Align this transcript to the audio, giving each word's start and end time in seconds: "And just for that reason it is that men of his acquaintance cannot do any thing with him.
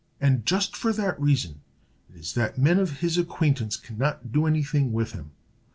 "And 0.19 0.47
just 0.47 0.75
for 0.75 0.91
that 0.93 1.21
reason 1.21 1.61
it 2.09 2.15
is 2.15 2.33
that 2.33 2.57
men 2.57 2.79
of 2.79 3.01
his 3.01 3.19
acquaintance 3.19 3.77
cannot 3.77 4.31
do 4.31 4.47
any 4.47 4.63
thing 4.63 4.93
with 4.93 5.11
him. 5.11 5.29